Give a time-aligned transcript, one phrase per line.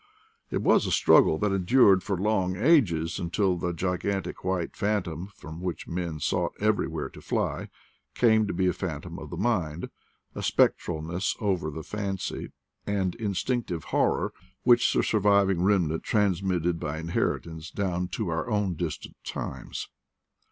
[0.49, 5.61] It was a struggle that endured for long ages, until the gigantic white phantom, from
[5.61, 7.69] which men sought everywhere to fly,
[8.15, 9.91] came to be a phantom of the mind,
[10.33, 12.51] a speo tralness over the fancy,
[12.87, 14.33] and instinctive horror,
[14.63, 19.87] which the surviving remnant transmitted by in heritance down to our own distant times.